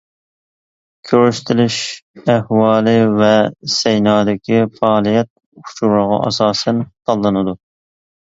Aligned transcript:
كۆرسىتىلىش 1.09 1.75
ئەھۋالى 2.33 2.95
ۋە 3.19 3.29
سەينادىكى 3.75 4.63
پائالىيەت 4.79 5.29
ئۇچۇرىغا 5.67 6.19
ئاساسەن 6.31 6.81
تاللىنىدۇ. 7.11 7.55